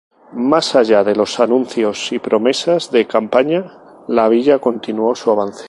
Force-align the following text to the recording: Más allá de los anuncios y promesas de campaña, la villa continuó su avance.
Más 0.51 0.75
allá 0.75 1.03
de 1.03 1.15
los 1.15 1.39
anuncios 1.39 2.11
y 2.11 2.17
promesas 2.17 2.89
de 2.89 3.05
campaña, 3.05 3.77
la 4.07 4.29
villa 4.29 4.57
continuó 4.57 5.13
su 5.13 5.29
avance. 5.29 5.59